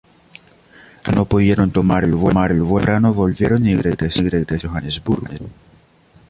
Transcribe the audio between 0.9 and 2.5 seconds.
que no pudieron tomar el vuelo más